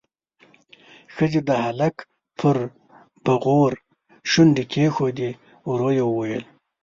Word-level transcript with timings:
ښځې 1.15 1.39
د 1.47 1.49
هلک 1.65 1.95
پر 2.39 2.57
بغور 3.25 3.73
شونډې 4.31 4.63
کېښودې، 4.71 5.31
ورو 5.69 5.89
يې 5.97 6.03
وويل: 6.07 6.43